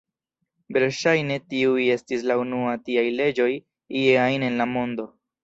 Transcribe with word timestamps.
Verŝajne, 0.77 1.37
tiuj 1.53 1.83
estis 1.97 2.23
la 2.31 2.39
unua 2.45 2.73
tiaj 2.89 3.05
leĝoj 3.19 3.49
ie 4.01 4.19
ajn 4.25 4.49
en 4.51 4.61
la 4.65 4.69
mondo. 4.75 5.09